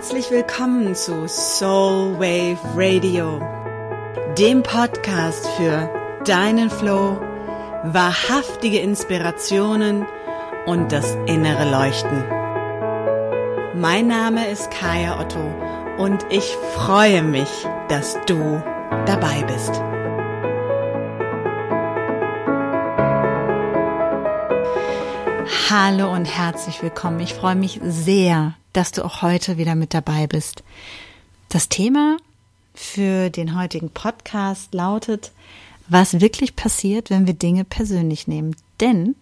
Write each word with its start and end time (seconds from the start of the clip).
Herzlich 0.00 0.30
willkommen 0.30 0.94
zu 0.94 1.28
Soul 1.28 2.18
Wave 2.18 2.58
Radio, 2.74 3.38
dem 4.38 4.62
Podcast 4.62 5.46
für 5.58 5.90
deinen 6.24 6.70
Flow, 6.70 7.20
wahrhaftige 7.84 8.78
Inspirationen 8.78 10.06
und 10.64 10.90
das 10.90 11.16
innere 11.26 11.70
Leuchten. 11.70 12.24
Mein 13.78 14.06
Name 14.06 14.48
ist 14.48 14.70
Kaya 14.70 15.20
Otto 15.20 15.44
und 15.98 16.24
ich 16.30 16.56
freue 16.76 17.22
mich, 17.22 17.50
dass 17.90 18.16
du 18.24 18.62
dabei 19.04 19.42
bist. 19.42 19.82
Hallo 25.68 26.10
und 26.10 26.24
herzlich 26.24 26.82
willkommen. 26.82 27.20
Ich 27.20 27.34
freue 27.34 27.54
mich 27.54 27.80
sehr, 27.84 28.54
dass 28.72 28.92
du 28.92 29.04
auch 29.04 29.22
heute 29.22 29.58
wieder 29.58 29.74
mit 29.74 29.94
dabei 29.94 30.26
bist. 30.26 30.62
Das 31.48 31.68
Thema 31.68 32.16
für 32.74 33.30
den 33.30 33.58
heutigen 33.58 33.90
Podcast 33.90 34.72
lautet, 34.74 35.32
was 35.88 36.20
wirklich 36.20 36.54
passiert, 36.56 37.10
wenn 37.10 37.26
wir 37.26 37.34
Dinge 37.34 37.64
persönlich 37.64 38.28
nehmen. 38.28 38.54
Denn 38.80 39.16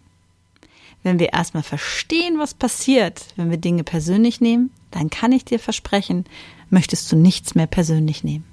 wenn 1.02 1.18
wir 1.18 1.32
erstmal 1.32 1.62
verstehen, 1.62 2.38
was 2.38 2.54
passiert, 2.54 3.26
wenn 3.36 3.50
wir 3.50 3.56
Dinge 3.56 3.84
persönlich 3.84 4.40
nehmen, 4.40 4.70
dann 4.90 5.10
kann 5.10 5.32
ich 5.32 5.44
dir 5.44 5.58
versprechen, 5.58 6.24
möchtest 6.70 7.10
du 7.10 7.16
nichts 7.16 7.54
mehr 7.54 7.66
persönlich 7.66 8.24
nehmen. 8.24 8.44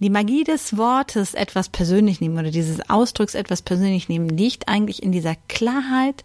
Die 0.00 0.10
Magie 0.10 0.44
des 0.44 0.76
Wortes 0.76 1.34
etwas 1.34 1.68
persönlich 1.68 2.20
nehmen 2.20 2.38
oder 2.38 2.50
dieses 2.50 2.88
Ausdrucks 2.88 3.34
etwas 3.34 3.60
persönlich 3.62 4.08
nehmen 4.08 4.30
liegt 4.30 4.68
eigentlich 4.68 5.02
in 5.02 5.12
dieser 5.12 5.36
Klarheit 5.48 6.24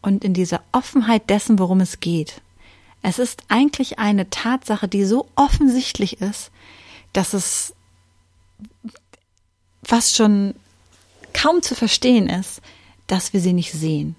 und 0.00 0.24
in 0.24 0.32
dieser 0.32 0.62
Offenheit 0.72 1.28
dessen, 1.28 1.58
worum 1.58 1.80
es 1.80 2.00
geht. 2.00 2.40
Es 3.06 3.18
ist 3.18 3.42
eigentlich 3.48 3.98
eine 3.98 4.30
Tatsache, 4.30 4.88
die 4.88 5.04
so 5.04 5.28
offensichtlich 5.36 6.22
ist, 6.22 6.50
dass 7.12 7.34
es 7.34 7.74
fast 9.84 10.16
schon 10.16 10.54
kaum 11.34 11.60
zu 11.60 11.74
verstehen 11.74 12.30
ist, 12.30 12.62
dass 13.06 13.34
wir 13.34 13.42
sie 13.42 13.52
nicht 13.52 13.72
sehen. 13.72 14.16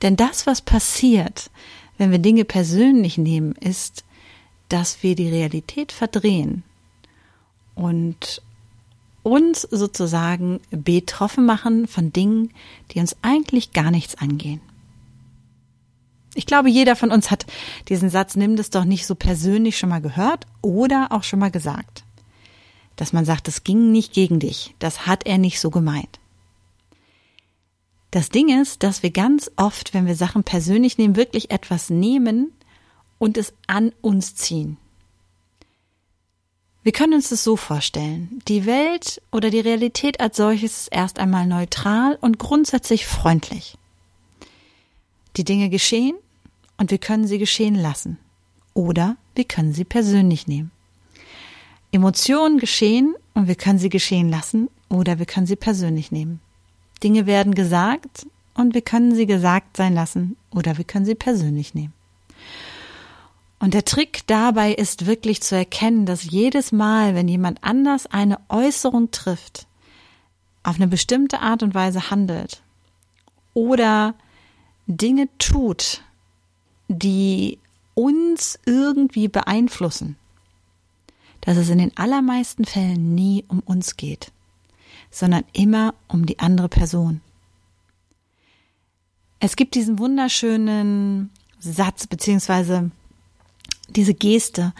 Denn 0.00 0.14
das, 0.14 0.46
was 0.46 0.60
passiert, 0.62 1.50
wenn 1.98 2.12
wir 2.12 2.20
Dinge 2.20 2.44
persönlich 2.44 3.18
nehmen, 3.18 3.56
ist, 3.56 4.04
dass 4.68 5.02
wir 5.02 5.16
die 5.16 5.28
Realität 5.28 5.90
verdrehen 5.90 6.62
und 7.74 8.42
uns 9.24 9.62
sozusagen 9.62 10.60
betroffen 10.70 11.46
machen 11.46 11.88
von 11.88 12.12
Dingen, 12.12 12.54
die 12.92 13.00
uns 13.00 13.16
eigentlich 13.22 13.72
gar 13.72 13.90
nichts 13.90 14.14
angehen. 14.14 14.60
Ich 16.34 16.46
glaube, 16.46 16.68
jeder 16.68 16.96
von 16.96 17.10
uns 17.10 17.30
hat 17.30 17.46
diesen 17.88 18.10
Satz, 18.10 18.36
nimm 18.36 18.56
das 18.56 18.70
doch 18.70 18.84
nicht 18.84 19.06
so 19.06 19.14
persönlich 19.14 19.78
schon 19.78 19.88
mal 19.88 20.00
gehört 20.00 20.46
oder 20.62 21.08
auch 21.10 21.22
schon 21.22 21.38
mal 21.38 21.50
gesagt. 21.50 22.04
Dass 22.96 23.12
man 23.12 23.24
sagt, 23.24 23.48
es 23.48 23.64
ging 23.64 23.92
nicht 23.92 24.12
gegen 24.12 24.40
dich, 24.40 24.74
das 24.78 25.06
hat 25.06 25.26
er 25.26 25.38
nicht 25.38 25.60
so 25.60 25.70
gemeint. 25.70 26.18
Das 28.10 28.28
Ding 28.28 28.60
ist, 28.60 28.82
dass 28.84 29.02
wir 29.02 29.10
ganz 29.10 29.50
oft, 29.56 29.94
wenn 29.94 30.06
wir 30.06 30.14
Sachen 30.14 30.44
persönlich 30.44 30.98
nehmen, 30.98 31.16
wirklich 31.16 31.50
etwas 31.50 31.90
nehmen 31.90 32.52
und 33.18 33.36
es 33.36 33.52
an 33.66 33.92
uns 34.02 34.36
ziehen. 34.36 34.76
Wir 36.84 36.92
können 36.92 37.14
uns 37.14 37.30
das 37.30 37.42
so 37.42 37.56
vorstellen. 37.56 38.40
Die 38.46 38.66
Welt 38.66 39.22
oder 39.32 39.50
die 39.50 39.60
Realität 39.60 40.20
als 40.20 40.36
solches 40.36 40.82
ist 40.82 40.88
erst 40.92 41.18
einmal 41.18 41.46
neutral 41.46 42.18
und 42.20 42.38
grundsätzlich 42.38 43.06
freundlich. 43.06 43.78
Die 45.36 45.44
Dinge 45.44 45.70
geschehen 45.70 46.14
und 46.76 46.90
wir 46.90 46.98
können 46.98 47.26
sie 47.26 47.38
geschehen 47.38 47.74
lassen. 47.74 48.18
Oder 48.74 49.16
wir 49.34 49.44
können 49.44 49.72
sie 49.72 49.84
persönlich 49.84 50.46
nehmen. 50.46 50.70
Emotionen 51.92 52.58
geschehen 52.58 53.14
und 53.34 53.46
wir 53.46 53.54
können 53.54 53.78
sie 53.78 53.88
geschehen 53.88 54.28
lassen 54.28 54.68
oder 54.88 55.18
wir 55.18 55.26
können 55.26 55.46
sie 55.46 55.56
persönlich 55.56 56.10
nehmen. 56.10 56.40
Dinge 57.02 57.26
werden 57.26 57.54
gesagt 57.54 58.26
und 58.54 58.74
wir 58.74 58.82
können 58.82 59.14
sie 59.14 59.26
gesagt 59.26 59.76
sein 59.76 59.94
lassen 59.94 60.36
oder 60.50 60.76
wir 60.78 60.84
können 60.84 61.04
sie 61.04 61.14
persönlich 61.14 61.74
nehmen. 61.74 61.92
Und 63.60 63.74
der 63.74 63.84
Trick 63.84 64.26
dabei 64.26 64.72
ist 64.72 65.06
wirklich 65.06 65.42
zu 65.42 65.56
erkennen, 65.56 66.04
dass 66.04 66.24
jedes 66.24 66.70
Mal, 66.70 67.14
wenn 67.14 67.28
jemand 67.28 67.62
anders 67.62 68.06
eine 68.06 68.38
Äußerung 68.48 69.10
trifft, 69.10 69.66
auf 70.62 70.76
eine 70.76 70.88
bestimmte 70.88 71.40
Art 71.40 71.62
und 71.62 71.74
Weise 71.74 72.10
handelt 72.10 72.62
oder 73.54 74.14
Dinge 74.86 75.28
tut, 75.38 76.03
die 76.88 77.58
uns 77.94 78.58
irgendwie 78.66 79.28
beeinflussen, 79.28 80.16
dass 81.40 81.56
es 81.56 81.68
in 81.68 81.78
den 81.78 81.96
allermeisten 81.96 82.64
Fällen 82.64 83.14
nie 83.14 83.44
um 83.48 83.60
uns 83.60 83.96
geht, 83.96 84.32
sondern 85.10 85.44
immer 85.52 85.94
um 86.08 86.26
die 86.26 86.38
andere 86.38 86.68
Person. 86.68 87.20
Es 89.40 89.56
gibt 89.56 89.74
diesen 89.74 89.98
wunderschönen 89.98 91.30
Satz 91.58 92.06
beziehungsweise 92.06 92.90
diese 93.88 94.14
Geste, 94.14 94.72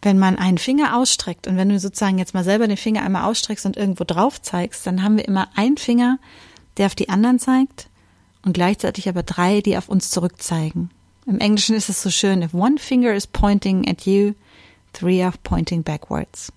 wenn 0.00 0.18
man 0.18 0.38
einen 0.38 0.58
Finger 0.58 0.96
ausstreckt 0.96 1.46
und 1.46 1.56
wenn 1.56 1.68
du 1.68 1.78
sozusagen 1.78 2.18
jetzt 2.18 2.34
mal 2.34 2.44
selber 2.44 2.66
den 2.66 2.76
Finger 2.76 3.02
einmal 3.02 3.24
ausstreckst 3.24 3.66
und 3.66 3.76
irgendwo 3.76 4.04
drauf 4.04 4.40
zeigst, 4.40 4.86
dann 4.86 5.02
haben 5.02 5.16
wir 5.16 5.26
immer 5.26 5.48
einen 5.54 5.76
Finger, 5.76 6.18
der 6.76 6.86
auf 6.86 6.94
die 6.94 7.08
anderen 7.08 7.38
zeigt 7.38 7.88
und 8.42 8.52
gleichzeitig 8.52 9.08
aber 9.08 9.22
drei, 9.22 9.60
die 9.60 9.76
auf 9.76 9.88
uns 9.88 10.10
zurückzeigen. 10.10 10.90
Im 11.26 11.38
Englischen 11.38 11.74
ist 11.74 11.88
es 11.88 12.02
so 12.02 12.10
schön, 12.10 12.42
if 12.42 12.52
one 12.52 12.78
finger 12.78 13.14
is 13.14 13.26
pointing 13.26 13.88
at 13.88 14.06
you, 14.06 14.34
three 14.92 15.22
are 15.22 15.34
pointing 15.42 15.82
backwards. 15.82 16.52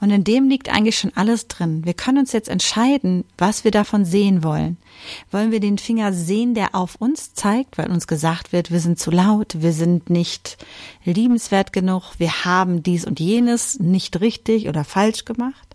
Und 0.00 0.10
in 0.10 0.22
dem 0.22 0.48
liegt 0.48 0.68
eigentlich 0.68 0.98
schon 0.98 1.12
alles 1.16 1.48
drin. 1.48 1.84
Wir 1.84 1.94
können 1.94 2.18
uns 2.18 2.32
jetzt 2.32 2.48
entscheiden, 2.48 3.24
was 3.36 3.64
wir 3.64 3.72
davon 3.72 4.04
sehen 4.04 4.44
wollen. 4.44 4.76
Wollen 5.32 5.50
wir 5.50 5.58
den 5.58 5.78
Finger 5.78 6.12
sehen, 6.12 6.54
der 6.54 6.74
auf 6.74 6.96
uns 6.96 7.34
zeigt, 7.34 7.78
weil 7.78 7.90
uns 7.90 8.06
gesagt 8.06 8.52
wird, 8.52 8.70
wir 8.70 8.80
sind 8.80 8.98
zu 8.98 9.10
laut, 9.10 9.60
wir 9.60 9.72
sind 9.72 10.08
nicht 10.08 10.56
liebenswert 11.04 11.72
genug, 11.72 12.14
wir 12.18 12.44
haben 12.44 12.82
dies 12.82 13.04
und 13.04 13.18
jenes 13.18 13.80
nicht 13.80 14.20
richtig 14.20 14.68
oder 14.68 14.84
falsch 14.84 15.24
gemacht? 15.24 15.68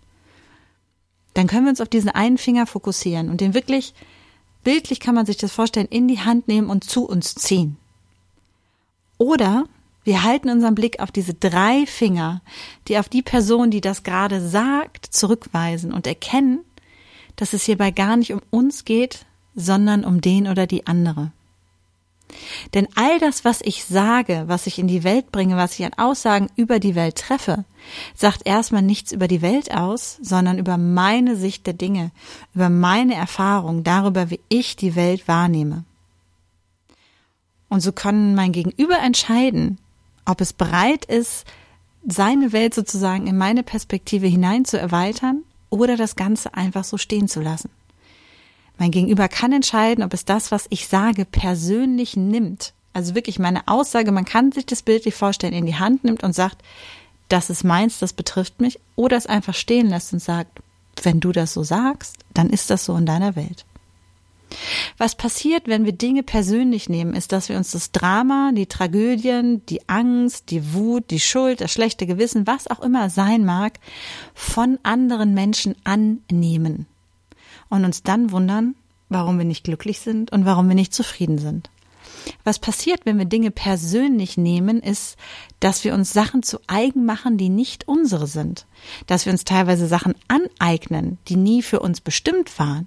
Dann 1.34 1.46
können 1.46 1.66
wir 1.66 1.70
uns 1.70 1.80
auf 1.80 1.88
diesen 1.88 2.10
einen 2.10 2.38
Finger 2.38 2.66
fokussieren 2.66 3.28
und 3.28 3.40
den 3.40 3.54
wirklich, 3.54 3.92
bildlich 4.62 5.00
kann 5.00 5.14
man 5.14 5.26
sich 5.26 5.36
das 5.36 5.52
vorstellen, 5.52 5.88
in 5.88 6.08
die 6.08 6.20
Hand 6.20 6.48
nehmen 6.48 6.70
und 6.70 6.84
zu 6.84 7.06
uns 7.06 7.34
ziehen. 7.34 7.76
Oder 9.18 9.64
wir 10.04 10.22
halten 10.22 10.50
unseren 10.50 10.74
Blick 10.74 11.00
auf 11.00 11.10
diese 11.10 11.34
drei 11.34 11.86
Finger, 11.86 12.42
die 12.88 12.98
auf 12.98 13.08
die 13.08 13.22
Person, 13.22 13.70
die 13.70 13.80
das 13.80 14.02
gerade 14.02 14.46
sagt, 14.46 15.06
zurückweisen 15.06 15.92
und 15.92 16.06
erkennen, 16.06 16.60
dass 17.36 17.54
es 17.54 17.64
hierbei 17.64 17.90
gar 17.90 18.16
nicht 18.16 18.32
um 18.32 18.42
uns 18.50 18.84
geht, 18.84 19.24
sondern 19.54 20.04
um 20.04 20.20
den 20.20 20.46
oder 20.46 20.66
die 20.66 20.86
andere. 20.86 21.32
Denn 22.72 22.88
all 22.96 23.18
das, 23.18 23.44
was 23.44 23.60
ich 23.62 23.84
sage, 23.84 24.44
was 24.46 24.66
ich 24.66 24.78
in 24.78 24.88
die 24.88 25.04
Welt 25.04 25.30
bringe, 25.30 25.56
was 25.56 25.78
ich 25.78 25.84
an 25.84 25.94
Aussagen 25.96 26.48
über 26.56 26.80
die 26.80 26.94
Welt 26.94 27.16
treffe, 27.16 27.64
sagt 28.14 28.42
erstmal 28.44 28.82
nichts 28.82 29.12
über 29.12 29.28
die 29.28 29.42
Welt 29.42 29.72
aus, 29.72 30.18
sondern 30.20 30.58
über 30.58 30.76
meine 30.76 31.36
Sicht 31.36 31.66
der 31.66 31.74
Dinge, 31.74 32.10
über 32.54 32.68
meine 32.68 33.14
Erfahrung 33.14 33.84
darüber, 33.84 34.30
wie 34.30 34.40
ich 34.48 34.76
die 34.76 34.96
Welt 34.96 35.28
wahrnehme. 35.28 35.84
Und 37.74 37.80
so 37.80 37.90
kann 37.90 38.36
mein 38.36 38.52
Gegenüber 38.52 39.00
entscheiden, 39.00 39.78
ob 40.26 40.40
es 40.40 40.52
bereit 40.52 41.06
ist, 41.06 41.44
seine 42.06 42.52
Welt 42.52 42.72
sozusagen 42.72 43.26
in 43.26 43.36
meine 43.36 43.64
Perspektive 43.64 44.28
hinein 44.28 44.64
zu 44.64 44.78
erweitern 44.78 45.42
oder 45.70 45.96
das 45.96 46.14
Ganze 46.14 46.54
einfach 46.54 46.84
so 46.84 46.98
stehen 46.98 47.26
zu 47.26 47.40
lassen. 47.40 47.70
Mein 48.78 48.92
Gegenüber 48.92 49.26
kann 49.26 49.50
entscheiden, 49.50 50.04
ob 50.04 50.14
es 50.14 50.24
das, 50.24 50.52
was 50.52 50.66
ich 50.70 50.86
sage, 50.86 51.24
persönlich 51.24 52.16
nimmt. 52.16 52.74
Also 52.92 53.16
wirklich 53.16 53.40
meine 53.40 53.66
Aussage, 53.66 54.12
man 54.12 54.24
kann 54.24 54.52
sich 54.52 54.66
das 54.66 54.84
bildlich 54.84 55.16
vorstellen, 55.16 55.52
in 55.52 55.66
die 55.66 55.74
Hand 55.74 56.04
nimmt 56.04 56.22
und 56.22 56.32
sagt, 56.32 56.62
das 57.28 57.50
ist 57.50 57.64
meins, 57.64 57.98
das 57.98 58.12
betrifft 58.12 58.60
mich, 58.60 58.78
oder 58.94 59.16
es 59.16 59.26
einfach 59.26 59.54
stehen 59.54 59.88
lässt 59.88 60.12
und 60.12 60.20
sagt, 60.20 60.60
wenn 61.02 61.18
du 61.18 61.32
das 61.32 61.54
so 61.54 61.64
sagst, 61.64 62.18
dann 62.34 62.50
ist 62.50 62.70
das 62.70 62.84
so 62.84 62.96
in 62.96 63.04
deiner 63.04 63.34
Welt. 63.34 63.64
Was 64.98 65.14
passiert, 65.14 65.66
wenn 65.66 65.84
wir 65.84 65.92
Dinge 65.92 66.22
persönlich 66.22 66.88
nehmen, 66.88 67.14
ist, 67.14 67.32
dass 67.32 67.48
wir 67.48 67.56
uns 67.56 67.72
das 67.72 67.92
Drama, 67.92 68.52
die 68.54 68.66
Tragödien, 68.66 69.64
die 69.66 69.88
Angst, 69.88 70.50
die 70.50 70.72
Wut, 70.74 71.10
die 71.10 71.20
Schuld, 71.20 71.60
das 71.60 71.72
schlechte 71.72 72.06
Gewissen, 72.06 72.46
was 72.46 72.70
auch 72.70 72.80
immer 72.80 73.10
sein 73.10 73.44
mag, 73.44 73.78
von 74.34 74.78
anderen 74.82 75.34
Menschen 75.34 75.76
annehmen 75.84 76.86
und 77.68 77.84
uns 77.84 78.02
dann 78.02 78.30
wundern, 78.30 78.74
warum 79.08 79.38
wir 79.38 79.44
nicht 79.44 79.64
glücklich 79.64 80.00
sind 80.00 80.32
und 80.32 80.44
warum 80.44 80.68
wir 80.68 80.74
nicht 80.74 80.94
zufrieden 80.94 81.38
sind. 81.38 81.70
Was 82.42 82.58
passiert, 82.58 83.04
wenn 83.04 83.18
wir 83.18 83.26
Dinge 83.26 83.50
persönlich 83.50 84.38
nehmen, 84.38 84.80
ist, 84.80 85.16
dass 85.60 85.84
wir 85.84 85.92
uns 85.94 86.12
Sachen 86.12 86.42
zu 86.42 86.58
eigen 86.66 87.04
machen, 87.04 87.36
die 87.36 87.50
nicht 87.50 87.86
unsere 87.86 88.26
sind. 88.26 88.66
Dass 89.06 89.26
wir 89.26 89.32
uns 89.32 89.44
teilweise 89.44 89.86
Sachen 89.86 90.14
aneignen, 90.28 91.18
die 91.28 91.36
nie 91.36 91.62
für 91.62 91.80
uns 91.80 92.00
bestimmt 92.00 92.58
waren 92.58 92.86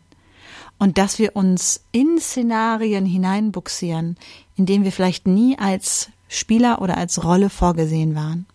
und 0.79 0.97
dass 0.97 1.19
wir 1.19 1.35
uns 1.35 1.81
in 1.91 2.19
Szenarien 2.19 3.06
hineinbuxieren, 3.06 4.18
in 4.56 4.65
denen 4.65 4.83
wir 4.83 4.91
vielleicht 4.91 5.27
nie 5.27 5.57
als 5.57 6.09
Spieler 6.27 6.81
oder 6.81 6.97
als 6.97 7.24
Rolle 7.24 7.50
vorgesehen 7.50 8.15
waren. 8.15 8.45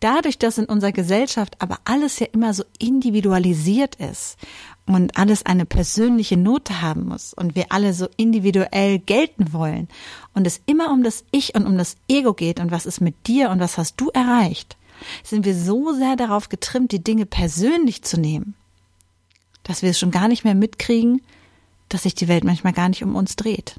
Dadurch, 0.00 0.38
dass 0.38 0.58
in 0.58 0.64
unserer 0.64 0.92
Gesellschaft 0.92 1.56
aber 1.58 1.78
alles 1.84 2.18
ja 2.18 2.26
immer 2.32 2.54
so 2.54 2.64
individualisiert 2.78 3.96
ist 3.96 4.38
und 4.86 5.16
alles 5.18 5.44
eine 5.44 5.66
persönliche 5.66 6.36
Note 6.36 6.80
haben 6.80 7.06
muss 7.06 7.34
und 7.34 7.54
wir 7.54 7.66
alle 7.68 7.92
so 7.92 8.08
individuell 8.16 8.98
gelten 8.98 9.52
wollen 9.52 9.88
und 10.34 10.46
es 10.46 10.60
immer 10.66 10.90
um 10.90 11.02
das 11.02 11.24
Ich 11.30 11.54
und 11.54 11.66
um 11.66 11.76
das 11.76 11.96
Ego 12.08 12.32
geht 12.32 12.58
und 12.58 12.70
was 12.70 12.86
ist 12.86 13.00
mit 13.00 13.26
dir 13.26 13.50
und 13.50 13.60
was 13.60 13.76
hast 13.76 14.00
du 14.00 14.08
erreicht, 14.08 14.76
sind 15.22 15.44
wir 15.44 15.54
so 15.54 15.92
sehr 15.92 16.16
darauf 16.16 16.48
getrimmt, 16.48 16.92
die 16.92 17.04
Dinge 17.04 17.26
persönlich 17.26 18.02
zu 18.02 18.18
nehmen, 18.18 18.54
dass 19.70 19.82
wir 19.82 19.90
es 19.90 20.00
schon 20.00 20.10
gar 20.10 20.26
nicht 20.26 20.42
mehr 20.42 20.56
mitkriegen, 20.56 21.22
dass 21.88 22.02
sich 22.02 22.16
die 22.16 22.26
Welt 22.26 22.42
manchmal 22.42 22.72
gar 22.72 22.88
nicht 22.88 23.04
um 23.04 23.14
uns 23.14 23.36
dreht. 23.36 23.76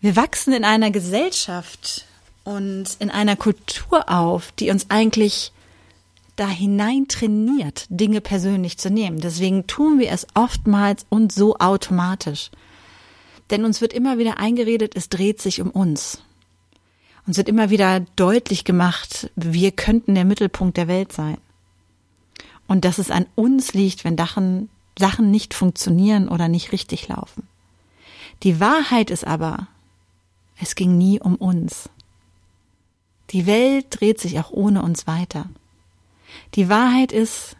Wir 0.00 0.16
wachsen 0.16 0.52
in 0.52 0.64
einer 0.64 0.90
Gesellschaft 0.90 2.04
und 2.42 2.96
in 2.98 3.10
einer 3.10 3.36
Kultur 3.36 4.10
auf, 4.10 4.50
die 4.50 4.70
uns 4.70 4.86
eigentlich 4.88 5.52
da 6.34 6.48
hinein 6.48 7.06
trainiert, 7.06 7.86
Dinge 7.90 8.20
persönlich 8.20 8.76
zu 8.76 8.90
nehmen. 8.90 9.20
Deswegen 9.20 9.68
tun 9.68 10.00
wir 10.00 10.10
es 10.10 10.26
oftmals 10.34 11.06
und 11.08 11.30
so 11.32 11.56
automatisch. 11.58 12.50
Denn 13.50 13.64
uns 13.64 13.80
wird 13.80 13.92
immer 13.92 14.18
wieder 14.18 14.38
eingeredet, 14.38 14.96
es 14.96 15.10
dreht 15.10 15.40
sich 15.40 15.60
um 15.60 15.70
uns. 15.70 16.22
Uns 17.24 17.36
wird 17.36 17.48
immer 17.48 17.70
wieder 17.70 18.00
deutlich 18.16 18.64
gemacht, 18.64 19.30
wir 19.36 19.70
könnten 19.70 20.16
der 20.16 20.24
Mittelpunkt 20.24 20.76
der 20.76 20.88
Welt 20.88 21.12
sein. 21.12 21.38
Und 22.70 22.84
dass 22.84 22.98
es 22.98 23.10
an 23.10 23.26
uns 23.34 23.74
liegt, 23.74 24.04
wenn 24.04 24.16
Sachen, 24.16 24.68
Sachen 24.96 25.32
nicht 25.32 25.54
funktionieren 25.54 26.28
oder 26.28 26.46
nicht 26.46 26.70
richtig 26.70 27.08
laufen. 27.08 27.48
Die 28.44 28.60
Wahrheit 28.60 29.10
ist 29.10 29.26
aber, 29.26 29.66
es 30.60 30.76
ging 30.76 30.96
nie 30.96 31.18
um 31.18 31.34
uns. 31.34 31.90
Die 33.30 33.46
Welt 33.46 33.86
dreht 33.90 34.20
sich 34.20 34.38
auch 34.38 34.52
ohne 34.52 34.82
uns 34.82 35.08
weiter. 35.08 35.50
Die 36.54 36.68
Wahrheit 36.68 37.10
ist, 37.10 37.56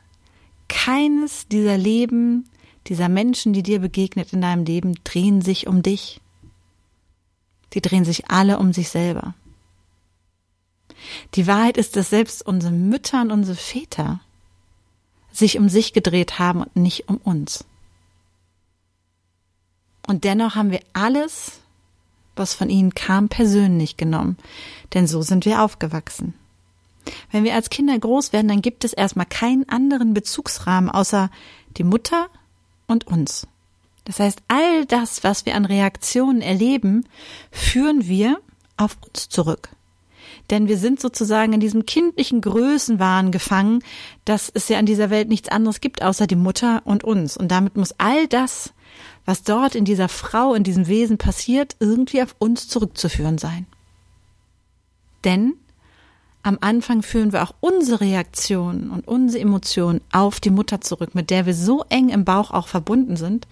keines 0.68 1.48
dieser 1.48 1.76
Leben, 1.76 2.48
dieser 2.86 3.08
Menschen, 3.08 3.52
die 3.52 3.64
dir 3.64 3.80
begegnet 3.80 4.32
in 4.32 4.42
deinem 4.42 4.64
Leben, 4.64 4.94
drehen 5.02 5.42
sich 5.42 5.66
um 5.66 5.82
dich. 5.82 6.20
Die 7.72 7.80
drehen 7.80 8.04
sich 8.04 8.30
alle 8.30 8.60
um 8.60 8.72
sich 8.72 8.90
selber. 8.90 9.34
Die 11.34 11.48
Wahrheit 11.48 11.78
ist, 11.78 11.96
dass 11.96 12.10
selbst 12.10 12.46
unsere 12.46 12.72
Mütter 12.72 13.22
und 13.22 13.32
unsere 13.32 13.56
Väter 13.56 14.20
sich 15.32 15.58
um 15.58 15.68
sich 15.68 15.92
gedreht 15.92 16.38
haben 16.38 16.62
und 16.62 16.76
nicht 16.76 17.08
um 17.08 17.16
uns. 17.18 17.64
Und 20.06 20.24
dennoch 20.24 20.56
haben 20.56 20.70
wir 20.70 20.80
alles, 20.92 21.60
was 22.36 22.54
von 22.54 22.70
ihnen 22.70 22.94
kam, 22.94 23.28
persönlich 23.28 23.96
genommen, 23.96 24.36
denn 24.94 25.06
so 25.06 25.22
sind 25.22 25.44
wir 25.44 25.62
aufgewachsen. 25.62 26.34
Wenn 27.30 27.44
wir 27.44 27.54
als 27.54 27.70
Kinder 27.70 27.98
groß 27.98 28.32
werden, 28.32 28.48
dann 28.48 28.62
gibt 28.62 28.84
es 28.84 28.92
erstmal 28.92 29.26
keinen 29.26 29.68
anderen 29.68 30.14
Bezugsrahmen 30.14 30.90
außer 30.90 31.30
die 31.76 31.84
Mutter 31.84 32.28
und 32.86 33.06
uns. 33.06 33.46
Das 34.04 34.18
heißt, 34.18 34.42
all 34.48 34.86
das, 34.86 35.22
was 35.22 35.46
wir 35.46 35.54
an 35.54 35.64
Reaktionen 35.64 36.40
erleben, 36.40 37.06
führen 37.50 38.08
wir 38.08 38.40
auf 38.76 38.96
uns 39.06 39.28
zurück. 39.28 39.68
Denn 40.50 40.67
wir 40.67 40.79
sind 40.79 41.00
sozusagen 41.00 41.52
in 41.52 41.61
diesem 41.61 41.87
kindlichen 41.87 42.41
Größenwahn 42.41 43.31
gefangen, 43.31 43.82
dass 44.25 44.50
es 44.52 44.69
ja 44.69 44.79
in 44.79 44.87
dieser 44.87 45.08
Welt 45.08 45.29
nichts 45.29 45.49
anderes 45.49 45.81
gibt 45.81 46.02
außer 46.02 46.26
die 46.26 46.37
Mutter 46.37 46.82
und 46.85 47.05
uns. 47.05 47.37
Und 47.37 47.49
damit 47.49 47.76
muss 47.76 47.94
all 47.99 48.26
das, 48.26 48.73
was 49.25 49.44
dort 49.44 49.76
in 49.76 49.85
dieser 49.85 50.08
Frau, 50.08 50.55
in 50.55 50.64
diesem 50.64 50.88
Wesen 50.88 51.19
passiert, 51.19 51.76
irgendwie 51.79 52.23
auf 52.23 52.35
uns 52.38 52.69
zurückzuführen 52.69 53.38
sein. 53.38 53.67
Denn 55.25 55.55
am 56.43 56.58
Anfang 56.61 57.02
führen 57.02 57.32
wir 57.32 57.43
auch 57.43 57.55
unsere 57.61 58.00
Reaktionen 58.00 58.91
und 58.91 59.06
unsere 59.06 59.43
Emotionen 59.43 60.00
auf 60.11 60.41
die 60.41 60.50
Mutter 60.50 60.81
zurück, 60.81 61.14
mit 61.14 61.31
der 61.31 61.47
wir 61.47 61.55
so 61.55 61.85
eng 61.91 62.08
im 62.08 62.25
Bauch 62.25 62.50
auch 62.50 62.67
verbunden 62.67 63.17
sind, 63.17 63.47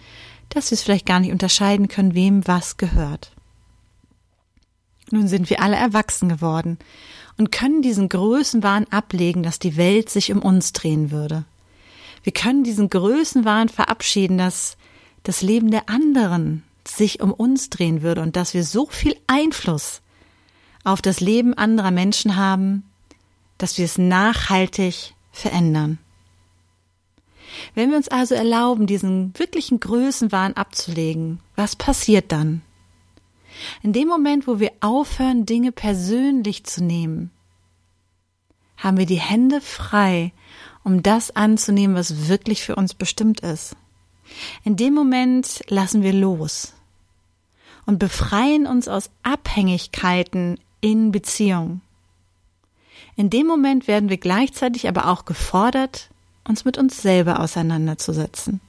dass 0.49 0.71
wir 0.71 0.75
es 0.75 0.81
vielleicht 0.81 1.05
gar 1.05 1.19
nicht 1.19 1.31
unterscheiden 1.31 1.87
können, 1.87 2.15
wem 2.15 2.47
was 2.47 2.77
gehört. 2.77 3.31
Nun 5.11 5.27
sind 5.27 5.49
wir 5.49 5.61
alle 5.61 5.75
erwachsen 5.75 6.29
geworden 6.29 6.77
und 7.37 7.51
können 7.51 7.81
diesen 7.81 8.09
Größenwahn 8.09 8.85
ablegen, 8.91 9.43
dass 9.43 9.59
die 9.59 9.77
Welt 9.77 10.09
sich 10.09 10.31
um 10.31 10.41
uns 10.41 10.73
drehen 10.73 11.11
würde. 11.11 11.45
Wir 12.23 12.33
können 12.33 12.63
diesen 12.63 12.89
Größenwahn 12.89 13.69
verabschieden, 13.69 14.37
dass 14.37 14.77
das 15.23 15.41
Leben 15.41 15.71
der 15.71 15.89
anderen 15.89 16.63
sich 16.85 17.21
um 17.21 17.31
uns 17.31 17.69
drehen 17.69 18.01
würde 18.01 18.21
und 18.21 18.35
dass 18.35 18.53
wir 18.53 18.63
so 18.63 18.87
viel 18.87 19.15
Einfluss 19.27 20.01
auf 20.83 21.01
das 21.01 21.19
Leben 21.19 21.53
anderer 21.53 21.91
Menschen 21.91 22.35
haben, 22.35 22.83
dass 23.57 23.77
wir 23.77 23.85
es 23.85 23.97
nachhaltig 23.97 25.13
verändern. 25.31 25.97
Wenn 27.73 27.89
wir 27.89 27.97
uns 27.97 28.07
also 28.07 28.35
erlauben, 28.35 28.87
diesen 28.87 29.33
wirklichen 29.37 29.79
Größenwahn 29.79 30.53
abzulegen, 30.53 31.39
was 31.55 31.75
passiert 31.75 32.31
dann? 32.31 32.61
In 33.81 33.93
dem 33.93 34.07
Moment, 34.07 34.47
wo 34.47 34.59
wir 34.59 34.71
aufhören, 34.79 35.45
Dinge 35.45 35.71
persönlich 35.71 36.63
zu 36.63 36.83
nehmen, 36.83 37.31
haben 38.77 38.97
wir 38.97 39.05
die 39.05 39.19
Hände 39.19 39.61
frei, 39.61 40.31
um 40.83 41.03
das 41.03 41.35
anzunehmen, 41.35 41.95
was 41.95 42.27
wirklich 42.27 42.63
für 42.63 42.75
uns 42.75 42.93
bestimmt 42.93 43.41
ist. 43.41 43.75
In 44.63 44.75
dem 44.75 44.93
Moment 44.93 45.61
lassen 45.67 46.03
wir 46.03 46.13
los 46.13 46.73
und 47.85 47.99
befreien 47.99 48.67
uns 48.67 48.87
aus 48.87 49.09
Abhängigkeiten 49.23 50.59
in 50.81 51.11
Beziehung. 51.11 51.81
In 53.15 53.29
dem 53.29 53.47
Moment 53.47 53.87
werden 53.87 54.09
wir 54.09 54.17
gleichzeitig 54.17 54.87
aber 54.87 55.07
auch 55.07 55.25
gefordert, 55.25 56.09
uns 56.47 56.65
mit 56.65 56.77
uns 56.77 57.01
selber 57.01 57.39
auseinanderzusetzen. 57.39 58.61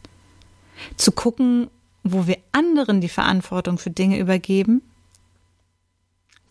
Zu 0.96 1.12
gucken, 1.12 1.68
wo 2.02 2.26
wir 2.26 2.38
anderen 2.52 3.00
die 3.00 3.08
Verantwortung 3.08 3.78
für 3.78 3.90
Dinge 3.90 4.18
übergeben, 4.18 4.82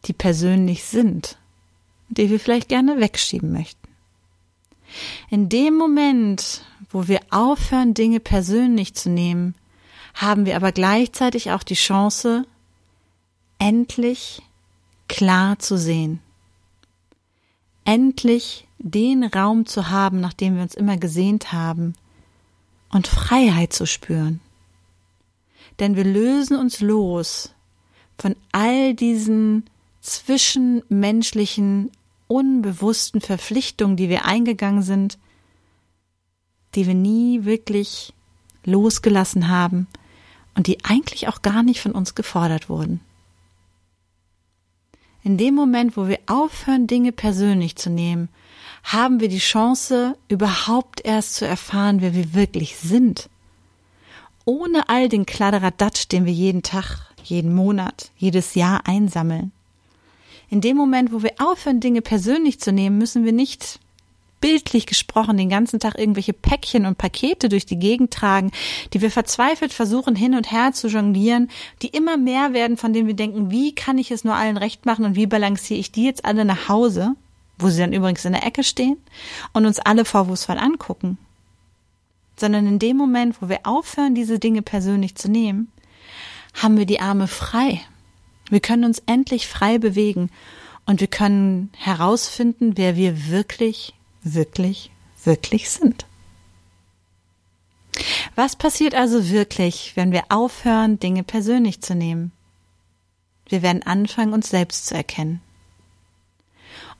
die 0.05 0.13
persönlich 0.13 0.83
sind, 0.83 1.37
die 2.09 2.29
wir 2.29 2.39
vielleicht 2.39 2.69
gerne 2.69 2.99
wegschieben 2.99 3.51
möchten. 3.51 3.87
In 5.29 5.49
dem 5.49 5.75
Moment, 5.75 6.65
wo 6.89 7.07
wir 7.07 7.19
aufhören, 7.29 7.93
Dinge 7.93 8.19
persönlich 8.19 8.95
zu 8.95 9.09
nehmen, 9.09 9.55
haben 10.15 10.45
wir 10.45 10.55
aber 10.55 10.71
gleichzeitig 10.71 11.51
auch 11.51 11.63
die 11.63 11.75
Chance, 11.75 12.45
endlich 13.59 14.41
klar 15.07 15.59
zu 15.59 15.77
sehen. 15.77 16.19
Endlich 17.85 18.67
den 18.79 19.23
Raum 19.23 19.65
zu 19.65 19.89
haben, 19.89 20.19
nach 20.19 20.33
dem 20.33 20.55
wir 20.55 20.63
uns 20.63 20.73
immer 20.73 20.97
gesehnt 20.97 21.51
haben, 21.51 21.93
und 22.91 23.07
Freiheit 23.07 23.73
zu 23.73 23.85
spüren. 23.85 24.39
Denn 25.79 25.95
wir 25.95 26.03
lösen 26.03 26.57
uns 26.57 26.81
los 26.81 27.53
von 28.17 28.35
all 28.51 28.93
diesen 28.93 29.63
zwischenmenschlichen, 30.01 31.91
unbewussten 32.27 33.21
Verpflichtungen, 33.21 33.95
die 33.95 34.09
wir 34.09 34.25
eingegangen 34.25 34.83
sind, 34.83 35.17
die 36.75 36.85
wir 36.85 36.93
nie 36.93 37.45
wirklich 37.45 38.13
losgelassen 38.65 39.47
haben 39.47 39.87
und 40.55 40.67
die 40.67 40.83
eigentlich 40.83 41.27
auch 41.27 41.41
gar 41.41 41.63
nicht 41.63 41.81
von 41.81 41.93
uns 41.93 42.15
gefordert 42.15 42.69
wurden. 42.69 42.99
In 45.23 45.37
dem 45.37 45.55
Moment, 45.55 45.97
wo 45.97 46.07
wir 46.07 46.19
aufhören, 46.27 46.87
Dinge 46.87 47.11
persönlich 47.11 47.75
zu 47.75 47.89
nehmen, 47.89 48.29
haben 48.83 49.19
wir 49.19 49.27
die 49.27 49.39
Chance, 49.39 50.17
überhaupt 50.27 51.03
erst 51.03 51.35
zu 51.35 51.45
erfahren, 51.45 52.01
wer 52.01 52.13
wir 52.13 52.33
wirklich 52.33 52.77
sind. 52.77 53.29
Ohne 54.49 54.89
all 54.89 55.09
den 55.09 55.27
Kladderadatsch, 55.27 56.07
den 56.07 56.25
wir 56.25 56.33
jeden 56.33 56.63
Tag, 56.63 57.05
jeden 57.23 57.53
Monat, 57.53 58.09
jedes 58.17 58.55
Jahr 58.55 58.81
einsammeln. 58.87 59.51
In 60.49 60.59
dem 60.59 60.75
Moment, 60.75 61.13
wo 61.13 61.21
wir 61.21 61.33
aufhören, 61.37 61.81
Dinge 61.81 62.01
persönlich 62.01 62.59
zu 62.59 62.71
nehmen, 62.71 62.97
müssen 62.97 63.25
wir 63.25 63.31
nicht 63.31 63.79
bildlich 64.41 64.87
gesprochen 64.87 65.37
den 65.37 65.49
ganzen 65.49 65.79
Tag 65.79 65.99
irgendwelche 65.99 66.33
Päckchen 66.33 66.87
und 66.87 66.97
Pakete 66.97 67.47
durch 67.47 67.67
die 67.67 67.77
Gegend 67.77 68.11
tragen, 68.11 68.49
die 68.91 69.01
wir 69.01 69.11
verzweifelt 69.11 69.71
versuchen 69.71 70.15
hin 70.15 70.33
und 70.33 70.51
her 70.51 70.71
zu 70.73 70.87
jonglieren, 70.87 71.51
die 71.83 71.89
immer 71.89 72.17
mehr 72.17 72.51
werden, 72.51 72.75
von 72.75 72.91
denen 72.91 73.05
wir 73.05 73.15
denken, 73.15 73.51
wie 73.51 73.75
kann 73.75 73.99
ich 73.99 74.09
es 74.09 74.23
nur 74.23 74.33
allen 74.33 74.57
recht 74.57 74.83
machen 74.83 75.05
und 75.05 75.15
wie 75.15 75.27
balanciere 75.27 75.79
ich 75.79 75.91
die 75.91 76.05
jetzt 76.05 76.25
alle 76.25 76.43
nach 76.43 76.69
Hause, 76.69 77.13
wo 77.59 77.69
sie 77.69 77.81
dann 77.81 77.93
übrigens 77.93 78.25
in 78.25 78.33
der 78.33 78.47
Ecke 78.47 78.63
stehen 78.63 78.97
und 79.53 79.67
uns 79.67 79.77
alle 79.77 80.05
vorwurfsvoll 80.05 80.57
angucken. 80.57 81.19
Sondern 82.39 82.67
in 82.67 82.79
dem 82.79 82.97
Moment, 82.97 83.41
wo 83.41 83.49
wir 83.49 83.59
aufhören, 83.63 84.15
diese 84.15 84.39
Dinge 84.39 84.61
persönlich 84.61 85.15
zu 85.15 85.29
nehmen, 85.29 85.71
haben 86.53 86.77
wir 86.77 86.85
die 86.85 87.01
Arme 87.01 87.27
frei. 87.27 87.81
Wir 88.49 88.59
können 88.59 88.85
uns 88.85 89.03
endlich 89.05 89.47
frei 89.47 89.77
bewegen 89.77 90.29
und 90.85 91.01
wir 91.01 91.07
können 91.07 91.71
herausfinden, 91.77 92.77
wer 92.77 92.95
wir 92.95 93.29
wirklich 93.29 93.93
wirklich, 94.23 94.91
wirklich 95.23 95.69
sind. 95.69 96.05
Was 98.35 98.55
passiert 98.55 98.95
also 98.95 99.29
wirklich, 99.29 99.93
wenn 99.95 100.11
wir 100.11 100.23
aufhören, 100.29 100.99
Dinge 100.99 101.23
persönlich 101.23 101.81
zu 101.81 101.95
nehmen? 101.95 102.31
wir 103.49 103.61
werden 103.63 103.83
anfangen, 103.83 104.33
uns 104.33 104.49
selbst 104.49 104.85
zu 104.85 104.95
erkennen. 104.95 105.41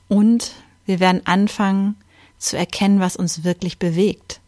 Und 0.07 0.53
wir 0.85 0.99
werden 0.99 1.21
anfangen 1.25 1.95
zu 2.39 2.57
erkennen, 2.57 2.99
was 2.99 3.15
uns 3.15 3.43
wirklich 3.43 3.77
bewegt. 3.77 4.41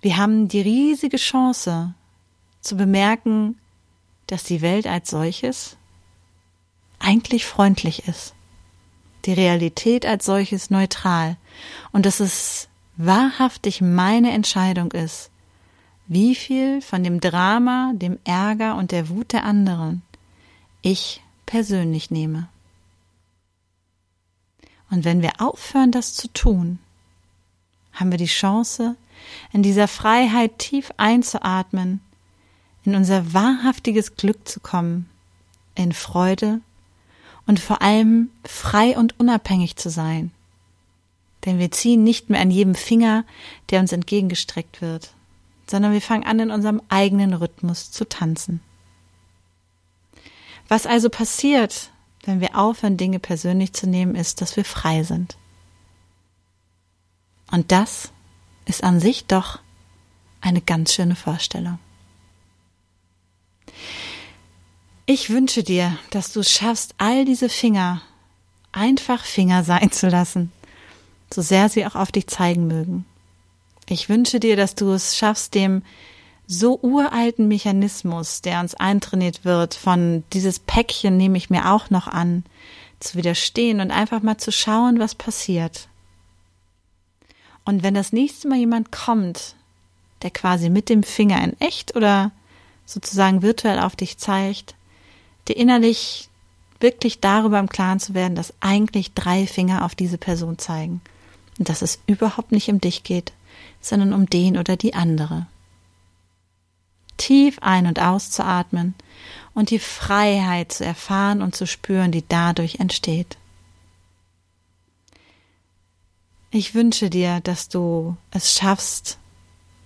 Wir 0.00 0.16
haben 0.16 0.48
die 0.48 0.60
riesige 0.60 1.16
Chance 1.16 1.94
zu 2.60 2.76
bemerken, 2.76 3.58
dass 4.26 4.44
die 4.44 4.60
Welt 4.60 4.86
als 4.86 5.10
solches 5.10 5.76
eigentlich 6.98 7.46
freundlich 7.46 8.06
ist. 8.06 8.34
Die 9.24 9.32
Realität 9.32 10.06
als 10.06 10.24
solches 10.24 10.70
neutral. 10.70 11.36
Und 11.92 12.06
dass 12.06 12.20
es 12.20 12.68
wahrhaftig 12.96 13.80
meine 13.80 14.32
Entscheidung 14.32 14.92
ist, 14.92 15.30
wie 16.06 16.34
viel 16.34 16.80
von 16.80 17.04
dem 17.04 17.20
Drama, 17.20 17.92
dem 17.94 18.18
Ärger 18.24 18.76
und 18.76 18.92
der 18.92 19.08
Wut 19.08 19.32
der 19.32 19.44
anderen 19.44 20.02
ich 20.82 21.22
persönlich 21.44 22.10
nehme. 22.10 22.48
Und 24.90 25.04
wenn 25.04 25.22
wir 25.22 25.40
aufhören, 25.40 25.90
das 25.90 26.14
zu 26.14 26.32
tun, 26.32 26.78
haben 27.92 28.10
wir 28.10 28.18
die 28.18 28.26
Chance, 28.26 28.96
in 29.52 29.62
dieser 29.62 29.88
Freiheit 29.88 30.58
tief 30.58 30.90
einzuatmen, 30.96 32.00
in 32.84 32.94
unser 32.94 33.32
wahrhaftiges 33.34 34.16
Glück 34.16 34.48
zu 34.48 34.60
kommen, 34.60 35.08
in 35.74 35.92
Freude 35.92 36.60
und 37.46 37.60
vor 37.60 37.82
allem 37.82 38.30
frei 38.44 38.96
und 38.96 39.18
unabhängig 39.18 39.76
zu 39.76 39.90
sein. 39.90 40.32
Denn 41.44 41.58
wir 41.58 41.70
ziehen 41.70 42.02
nicht 42.02 42.30
mehr 42.30 42.40
an 42.40 42.50
jedem 42.50 42.74
Finger, 42.74 43.24
der 43.70 43.80
uns 43.80 43.92
entgegengestreckt 43.92 44.80
wird, 44.82 45.12
sondern 45.66 45.92
wir 45.92 46.02
fangen 46.02 46.24
an, 46.24 46.40
in 46.40 46.50
unserem 46.50 46.82
eigenen 46.88 47.32
Rhythmus 47.32 47.90
zu 47.90 48.08
tanzen. 48.08 48.60
Was 50.68 50.86
also 50.86 51.08
passiert, 51.08 51.90
wenn 52.24 52.40
wir 52.40 52.58
aufhören, 52.58 52.96
Dinge 52.98 53.18
persönlich 53.18 53.72
zu 53.72 53.86
nehmen, 53.86 54.14
ist, 54.14 54.40
dass 54.40 54.56
wir 54.56 54.64
frei 54.64 55.02
sind. 55.02 55.38
Und 57.50 57.72
das 57.72 58.12
ist 58.68 58.84
an 58.84 59.00
sich 59.00 59.26
doch 59.26 59.58
eine 60.40 60.60
ganz 60.60 60.92
schöne 60.94 61.16
Vorstellung. 61.16 61.78
Ich 65.06 65.30
wünsche 65.30 65.62
dir, 65.62 65.98
dass 66.10 66.32
du 66.32 66.40
es 66.40 66.52
schaffst, 66.52 66.94
all 66.98 67.24
diese 67.24 67.48
Finger 67.48 68.02
einfach 68.72 69.24
Finger 69.24 69.64
sein 69.64 69.90
zu 69.90 70.08
lassen, 70.08 70.52
so 71.32 71.40
sehr 71.40 71.68
sie 71.68 71.86
auch 71.86 71.94
auf 71.94 72.12
dich 72.12 72.26
zeigen 72.26 72.66
mögen. 72.66 73.06
Ich 73.88 74.10
wünsche 74.10 74.38
dir, 74.38 74.54
dass 74.54 74.74
du 74.74 74.92
es 74.92 75.16
schaffst, 75.16 75.54
dem 75.54 75.82
so 76.46 76.78
uralten 76.82 77.48
Mechanismus, 77.48 78.42
der 78.42 78.60
uns 78.60 78.74
eintrainiert 78.74 79.44
wird, 79.44 79.74
von 79.74 80.24
dieses 80.32 80.58
Päckchen 80.58 81.16
nehme 81.16 81.38
ich 81.38 81.50
mir 81.50 81.72
auch 81.72 81.88
noch 81.88 82.06
an, 82.06 82.44
zu 83.00 83.16
widerstehen 83.16 83.80
und 83.80 83.90
einfach 83.90 84.22
mal 84.22 84.38
zu 84.38 84.52
schauen, 84.52 84.98
was 84.98 85.14
passiert. 85.14 85.88
Und 87.68 87.82
wenn 87.82 87.92
das 87.92 88.14
nächste 88.14 88.48
Mal 88.48 88.56
jemand 88.56 88.90
kommt, 88.92 89.54
der 90.22 90.30
quasi 90.30 90.70
mit 90.70 90.88
dem 90.88 91.02
Finger 91.02 91.44
in 91.44 91.52
echt 91.60 91.94
oder 91.96 92.30
sozusagen 92.86 93.42
virtuell 93.42 93.78
auf 93.78 93.94
dich 93.94 94.16
zeigt, 94.16 94.74
dir 95.48 95.56
innerlich 95.58 96.30
wirklich 96.80 97.20
darüber 97.20 97.58
im 97.58 97.68
Klaren 97.68 98.00
zu 98.00 98.14
werden, 98.14 98.36
dass 98.36 98.54
eigentlich 98.60 99.12
drei 99.12 99.46
Finger 99.46 99.84
auf 99.84 99.94
diese 99.94 100.16
Person 100.16 100.56
zeigen 100.56 101.02
und 101.58 101.68
dass 101.68 101.82
es 101.82 101.98
überhaupt 102.06 102.52
nicht 102.52 102.70
um 102.70 102.80
dich 102.80 103.02
geht, 103.02 103.34
sondern 103.82 104.14
um 104.14 104.30
den 104.30 104.56
oder 104.56 104.78
die 104.78 104.94
andere 104.94 105.46
tief 107.18 107.58
ein- 107.60 107.86
und 107.86 108.00
auszuatmen 108.00 108.94
und 109.52 109.68
die 109.68 109.78
Freiheit 109.78 110.72
zu 110.72 110.86
erfahren 110.86 111.42
und 111.42 111.54
zu 111.54 111.66
spüren, 111.66 112.12
die 112.12 112.24
dadurch 112.26 112.76
entsteht. 112.76 113.36
Ich 116.50 116.74
wünsche 116.74 117.10
dir, 117.10 117.40
dass 117.40 117.68
du 117.68 118.16
es 118.30 118.54
schaffst, 118.54 119.18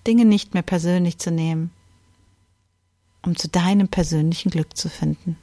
Dinge 0.07 0.25
nicht 0.25 0.53
mehr 0.53 0.63
persönlich 0.63 1.17
zu 1.17 1.29
nehmen, 1.29 1.71
um 3.21 3.35
zu 3.35 3.49
deinem 3.49 3.89
persönlichen 3.89 4.49
Glück 4.49 4.77
zu 4.77 4.89
finden. 4.89 5.37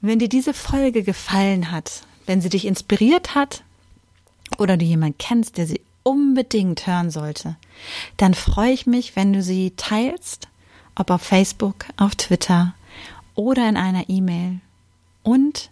Wenn 0.00 0.18
dir 0.18 0.28
diese 0.28 0.54
Folge 0.54 1.02
gefallen 1.02 1.70
hat, 1.70 2.04
wenn 2.26 2.40
sie 2.40 2.48
dich 2.48 2.66
inspiriert 2.66 3.34
hat 3.34 3.64
oder 4.58 4.76
du 4.76 4.84
jemanden 4.84 5.18
kennst, 5.18 5.56
der 5.56 5.66
sie 5.66 5.80
unbedingt 6.02 6.86
hören 6.86 7.10
sollte, 7.10 7.56
dann 8.16 8.34
freue 8.34 8.72
ich 8.72 8.86
mich, 8.86 9.14
wenn 9.16 9.32
du 9.32 9.42
sie 9.42 9.72
teilst, 9.76 10.48
ob 10.94 11.10
auf 11.10 11.22
Facebook, 11.22 11.86
auf 11.96 12.16
Twitter 12.16 12.74
oder 13.34 13.68
in 13.68 13.76
einer 13.76 14.08
E-Mail. 14.08 14.60
Und 15.22 15.67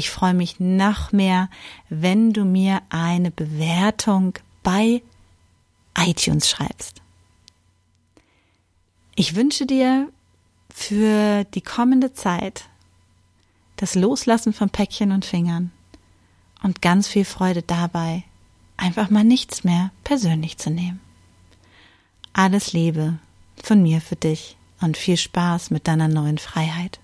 ich 0.00 0.08
freue 0.08 0.32
mich 0.32 0.58
noch 0.60 1.12
mehr, 1.12 1.50
wenn 1.90 2.32
du 2.32 2.46
mir 2.46 2.80
eine 2.88 3.30
Bewertung 3.30 4.32
bei 4.62 5.02
iTunes 5.94 6.48
schreibst. 6.48 7.02
Ich 9.14 9.34
wünsche 9.34 9.66
dir 9.66 10.08
für 10.72 11.44
die 11.44 11.60
kommende 11.60 12.14
Zeit 12.14 12.64
das 13.76 13.94
Loslassen 13.94 14.54
von 14.54 14.70
Päckchen 14.70 15.12
und 15.12 15.26
Fingern 15.26 15.70
und 16.62 16.80
ganz 16.80 17.06
viel 17.06 17.26
Freude 17.26 17.60
dabei, 17.60 18.24
einfach 18.78 19.10
mal 19.10 19.24
nichts 19.24 19.64
mehr 19.64 19.90
persönlich 20.02 20.56
zu 20.56 20.70
nehmen. 20.70 21.00
Alles 22.32 22.72
Liebe 22.72 23.18
von 23.62 23.82
mir 23.82 24.00
für 24.00 24.16
dich 24.16 24.56
und 24.80 24.96
viel 24.96 25.18
Spaß 25.18 25.70
mit 25.70 25.86
deiner 25.86 26.08
neuen 26.08 26.38
Freiheit. 26.38 27.00